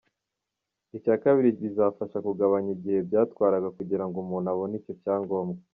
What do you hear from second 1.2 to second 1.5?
kabiri